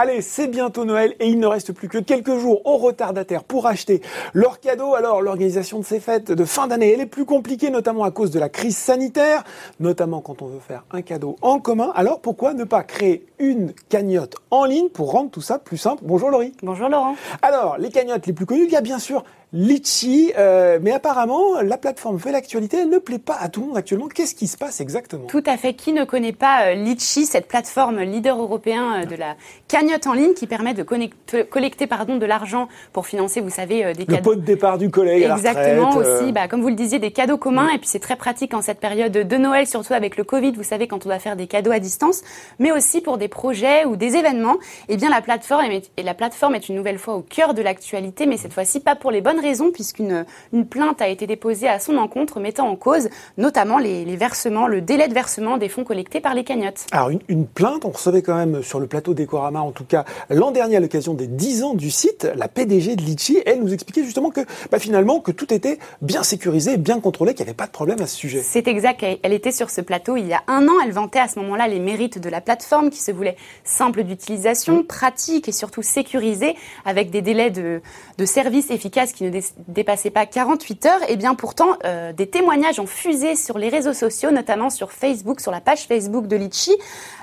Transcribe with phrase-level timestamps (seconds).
[0.00, 3.66] Allez, c'est bientôt Noël et il ne reste plus que quelques jours aux retardataires pour
[3.66, 4.00] acheter
[4.32, 4.94] leurs cadeaux.
[4.94, 8.30] Alors, l'organisation de ces fêtes de fin d'année, elle est plus compliquée, notamment à cause
[8.30, 9.42] de la crise sanitaire,
[9.80, 11.90] notamment quand on veut faire un cadeau en commun.
[11.96, 16.02] Alors, pourquoi ne pas créer une cagnotte en ligne pour rendre tout ça plus simple?
[16.06, 16.52] Bonjour Laurie.
[16.62, 17.16] Bonjour Laurent.
[17.42, 21.62] Alors, les cagnottes les plus connues, il y a bien sûr Litchi, euh, mais apparemment
[21.62, 24.08] la plateforme fait l'actualité, elle ne plaît pas à tout le monde actuellement.
[24.08, 25.26] Qu'est-ce qui se passe exactement?
[25.26, 25.72] Tout à fait.
[25.72, 29.36] Qui ne connaît pas euh, Litchi, cette plateforme leader européen euh, de la
[29.66, 34.04] cagnotte en ligne qui permet de collecter pardon de l'argent pour financer, vous savez, des
[34.04, 34.16] cadeaux.
[34.16, 35.22] Le pot de départ du collègue.
[35.22, 36.32] Exactement à la retraite, aussi.
[36.32, 38.80] Bah, comme vous le disiez, des cadeaux communs et puis c'est très pratique en cette
[38.80, 40.52] période de Noël, surtout avec le Covid.
[40.52, 42.22] Vous savez quand on doit faire des cadeaux à distance,
[42.58, 44.56] mais aussi pour des projets ou des événements.
[44.90, 47.62] Eh bien la plateforme est, et la plateforme est une nouvelle fois au cœur de
[47.62, 51.68] l'actualité, mais cette fois-ci pas pour les bonnes raisons puisqu'une une, plainte a été déposée
[51.68, 55.84] à son encontre mettant en cause notamment les, versements, le délai de versement des fonds
[55.84, 56.86] collectés par les cagnottes.
[56.92, 60.50] Alors une, plainte, on recevait quand même sur le plateau d'Ecorama, en tout cas l'an
[60.50, 64.04] dernier à l'occasion des 10 ans du site, la PDG de Litchi, elle nous expliquait
[64.04, 67.66] justement que bah, finalement que tout était bien sécurisé, bien contrôlé, qu'il n'y avait pas
[67.66, 68.42] de problème à ce sujet.
[68.42, 71.28] C'est exact, elle était sur ce plateau il y a un an, elle vantait à
[71.28, 75.82] ce moment-là les mérites de la plateforme qui se voulait simple d'utilisation, pratique et surtout
[75.82, 77.80] sécurisée avec des délais de,
[78.18, 79.27] de service efficaces qui ne
[79.68, 83.68] dépassaient pas 48 heures, et eh bien pourtant euh, des témoignages ont fusé sur les
[83.68, 86.72] réseaux sociaux, notamment sur Facebook, sur la page Facebook de Litchi.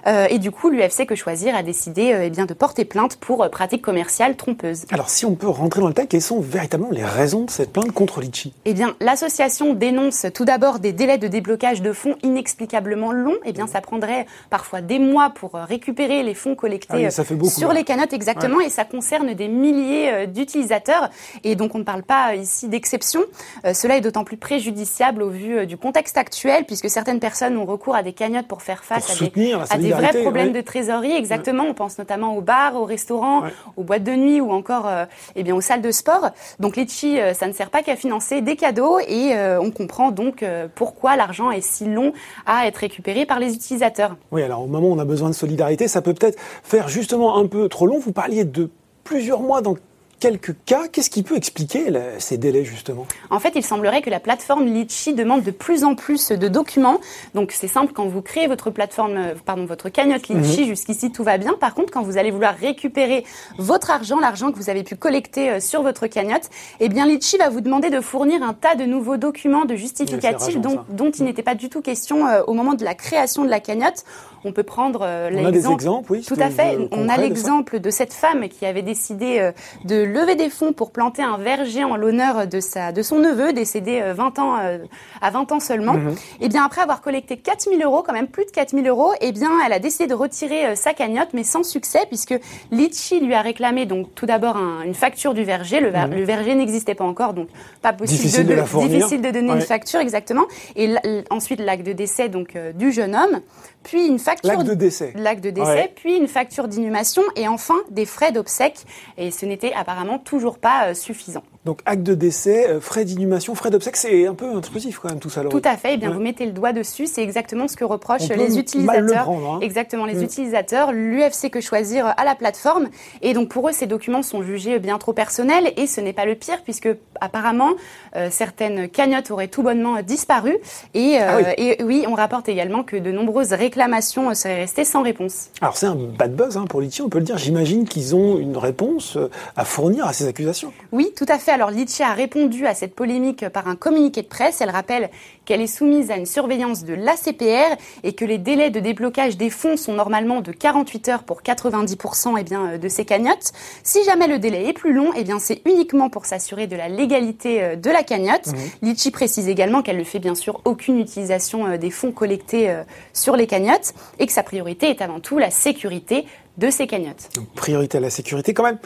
[0.07, 3.15] Euh, et du coup, l'UFC Que Choisir a décidé euh, eh bien, de porter plainte
[3.17, 4.85] pour pratique commerciale trompeuse.
[4.91, 7.73] Alors si on peut rentrer dans le détail, quelles sont véritablement les raisons de cette
[7.73, 8.53] plainte contre Litchi?
[8.65, 13.37] Eh bien, l'association dénonce tout d'abord des délais de déblocage de fonds inexplicablement longs.
[13.45, 17.83] Eh bien, ça prendrait parfois des mois pour récupérer les fonds collectés ah sur les
[17.83, 21.09] canottes exactement, et ça concerne des milliers d'utilisateurs.
[21.43, 23.21] Et donc, on ne parle pas ici d'exception.
[23.65, 27.57] Euh, cela est d'autant plus préjudiciable au vu euh, du contexte actuel, puisque certaines personnes
[27.57, 31.13] ont recours à des cagnottes pour faire face à, des, vrais problèmes de trésorerie.
[31.13, 31.63] Exactement.
[31.63, 33.43] On pense notamment aux bars, aux restaurants,
[33.77, 36.29] aux boîtes de nuit ou encore euh, eh bien, aux salles de sport.
[36.59, 40.43] Donc Litchi, ça ne sert pas qu'à financer des cadeaux et on comprend donc
[40.75, 42.13] pourquoi l'argent est si long
[42.45, 44.15] à être récupéré par les utilisateurs.
[44.31, 47.37] Oui, alors au moment où on a besoin de solidarité, ça peut peut-être faire justement
[47.37, 47.99] un peu trop long.
[47.99, 48.69] Vous parliez de
[49.03, 49.75] plusieurs mois dans
[50.19, 50.87] quelques cas.
[50.87, 51.85] Qu'est-ce qui peut expliquer
[52.19, 53.05] ces délais justement?
[53.29, 56.99] En fait, il semblerait que la plateforme Litchi demande de plus en plus de documents.
[57.33, 60.67] Donc c'est simple, quand vous créez votre plateforme, euh, pardon, votre cagnotte Litchi, mhm.
[60.67, 61.53] jusqu'ici tout va bien.
[61.53, 63.25] Par contre, quand vous allez vouloir récupérer
[63.57, 66.49] votre argent, l'argent que vous avez pu collecter euh, sur votre cagnotte,
[66.79, 70.59] eh bien Litchi va vous demander de fournir un tas de nouveaux documents, de justificatifs
[70.59, 73.49] dont, dont, il n'était pas du tout question euh, au moment de la création de
[73.49, 74.03] la cagnotte.
[74.43, 74.99] On peut prendre
[75.31, 75.43] l'exemple.
[75.43, 76.21] On a des exemples, oui.
[76.21, 76.77] Tout à fait.
[76.91, 79.51] On a l'exemple de, cette femme qui avait décidé
[79.85, 83.53] de lever des fonds pour planter un verger en l'honneur de, sa, de son neveu,
[83.53, 84.77] décédé 20 euh, ans, euh,
[85.21, 85.93] à 20 ans seulement.
[85.93, 86.11] Mhm.
[86.11, 89.27] Et eh bien après avoir collecté 4000 euros, quand même plus de 4000 euros, et
[89.27, 92.35] eh bien elle a décidé de retirer euh, sa cagnotte, mais sans succès, puisque
[92.71, 95.79] Litchi lui a réclamé donc tout d'abord une facture du verger.
[95.79, 96.23] Le, mhm.
[96.23, 97.49] verger n'existait pas encore, donc
[97.81, 100.45] pas possible difficile de, difficile de donner une facture exactement.
[100.75, 100.93] Et
[101.29, 103.41] ensuite l'acte de décès donc du jeune homme,
[103.83, 107.75] puis une facture l'acte de décès, l'acte de décès, puis une facture d'inhumation, et enfin
[107.89, 108.85] des frais d'obsèques.
[109.17, 109.73] Et ce n'était
[110.19, 111.43] toujours pas euh, suffisant.
[111.65, 115.19] Donc acte de décès, euh, frais d'inhumation, frais d'obsèques, c'est un peu intrusif quand même
[115.19, 115.43] tout ça.
[115.43, 115.95] Tout à fait.
[115.95, 117.07] Eh bien, vous mettez le doigt dessus.
[117.07, 119.27] C'est exactement ce que reprochent les utilisateurs.
[119.29, 119.59] Hein.
[119.61, 120.23] Exactement, les mm.
[120.23, 122.89] utilisateurs, l'UFC que choisir à la plateforme.
[123.23, 125.73] Et donc pour eux, ces documents sont jugés bien trop personnels.
[125.75, 126.89] Et ce n'est pas le pire puisque
[127.19, 127.71] apparemment
[128.15, 130.57] euh, certaines cagnottes auraient tout bonnement disparu.
[130.93, 131.43] Et, ah oui.
[131.57, 132.05] et, oui.
[132.07, 135.49] on rapporte également que de nombreuses réclamations seraient restées sans réponse.
[135.61, 137.39] Alors c'est un bad buzz hein, pour Litchi, on peut le dire.
[137.39, 139.17] J'imagine qu'ils ont une réponse
[139.55, 140.71] à fournir à ces accusations.
[140.91, 141.54] Oui, tout à fait.
[141.55, 144.59] Alors Litchi a répondu à cette polémique par un communiqué de presse.
[144.59, 145.09] Elle rappelle
[145.45, 149.49] qu'elle est soumise à une surveillance de l'ACPR et que les délais de déblocage des
[149.49, 153.53] fonds sont normalement de 48 heures pour 90% eh bien, euh, de ces cagnottes.
[153.83, 156.89] Si jamais le délai est plus long, eh bien, c'est uniquement pour s'assurer de la
[156.89, 158.47] légalité euh, de la cagnotte.
[158.47, 158.87] Mmh.
[158.87, 162.75] Litchi précise également qu'elle ne fait bien sûr aucune utilisation euh, des fonds collectés
[163.13, 166.25] sur les cagnottes et que sa priorité est avant tout la sécurité
[166.57, 167.29] de ces cagnottes.
[167.35, 168.79] Donc, priorité à la sécurité quand même.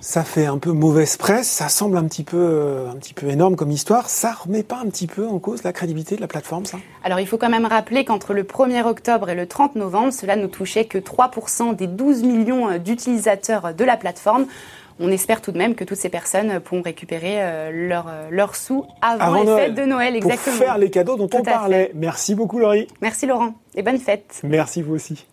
[0.00, 3.28] Ça fait un peu mauvaise presse, ça semble un petit peu, euh, un petit peu
[3.28, 4.08] énorme comme histoire.
[4.08, 6.78] Ça remet pas un petit peu en cause la crédibilité de la plateforme, ça?
[7.04, 10.36] Alors il faut quand même rappeler qu'entre le 1er octobre et le 30 novembre, cela
[10.36, 14.46] ne touchait que 3% des 12 millions euh, d'utilisateurs de la plateforme.
[15.00, 18.86] On espère tout de même que toutes ces personnes pourront récupérer euh, leurs leur sous
[19.02, 20.16] avant, les fêtes de Noël.
[20.16, 20.56] Exactement.
[20.56, 21.90] Pour faire les cadeaux dont on parlait.
[21.94, 22.86] Merci beaucoup Laurie.
[23.02, 24.40] Merci Laurent et bonne fête.
[24.44, 25.26] Merci vous aussi.